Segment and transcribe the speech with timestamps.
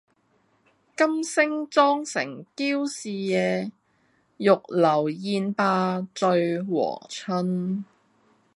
[0.97, 3.71] 金星妝成嬌侍夜，
[4.37, 7.85] 玉樓宴罷醉和春。